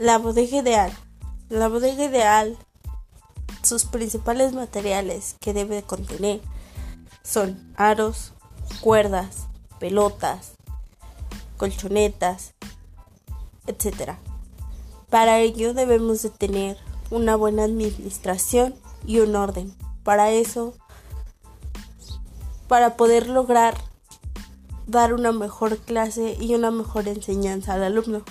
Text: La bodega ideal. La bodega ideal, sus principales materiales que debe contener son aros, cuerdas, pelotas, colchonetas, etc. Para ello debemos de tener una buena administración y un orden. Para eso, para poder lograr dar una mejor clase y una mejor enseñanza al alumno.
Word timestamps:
La 0.00 0.16
bodega 0.16 0.56
ideal. 0.56 0.90
La 1.50 1.68
bodega 1.68 2.02
ideal, 2.02 2.56
sus 3.60 3.84
principales 3.84 4.54
materiales 4.54 5.36
que 5.42 5.52
debe 5.52 5.82
contener 5.82 6.40
son 7.22 7.70
aros, 7.76 8.32
cuerdas, 8.80 9.48
pelotas, 9.78 10.52
colchonetas, 11.58 12.54
etc. 13.66 14.12
Para 15.10 15.38
ello 15.40 15.74
debemos 15.74 16.22
de 16.22 16.30
tener 16.30 16.78
una 17.10 17.36
buena 17.36 17.64
administración 17.64 18.74
y 19.06 19.18
un 19.18 19.36
orden. 19.36 19.76
Para 20.02 20.30
eso, 20.30 20.72
para 22.68 22.96
poder 22.96 23.28
lograr 23.28 23.74
dar 24.86 25.12
una 25.12 25.32
mejor 25.32 25.76
clase 25.76 26.38
y 26.40 26.54
una 26.54 26.70
mejor 26.70 27.06
enseñanza 27.06 27.74
al 27.74 27.82
alumno. 27.82 28.24